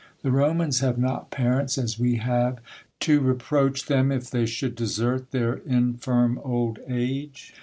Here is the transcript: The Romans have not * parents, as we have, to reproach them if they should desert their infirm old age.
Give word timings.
The 0.23 0.31
Romans 0.31 0.79
have 0.79 0.97
not 0.97 1.29
* 1.29 1.29
parents, 1.29 1.77
as 1.77 1.99
we 1.99 2.15
have, 2.15 2.57
to 3.01 3.19
reproach 3.19 3.85
them 3.85 4.11
if 4.11 4.31
they 4.31 4.47
should 4.47 4.73
desert 4.73 5.29
their 5.29 5.57
infirm 5.57 6.39
old 6.43 6.79
age. 6.87 7.53